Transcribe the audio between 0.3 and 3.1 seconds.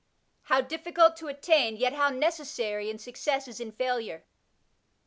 How difficult to attain, yet how necessary, in